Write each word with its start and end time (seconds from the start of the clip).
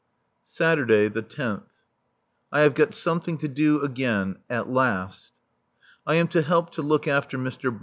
[Saturday, 0.47 1.11
10th.] 1.11 1.61
I 2.51 2.61
have 2.61 2.73
got 2.73 2.91
something 2.95 3.37
to 3.37 3.47
do 3.47 3.81
again 3.83 4.37
at 4.49 4.67
last! 4.67 5.31
I 6.07 6.15
am 6.15 6.27
to 6.29 6.41
help 6.41 6.71
to 6.71 6.81
look 6.81 7.07
after 7.07 7.37
Mr. 7.37 7.79